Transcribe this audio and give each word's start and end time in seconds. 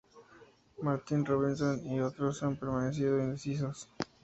Martin 0.81 1.23
Robinson 1.23 1.85
y 1.85 1.99
otros 2.01 2.41
han 2.41 2.55
permanecido 2.55 3.19
indecisos. 3.19 3.87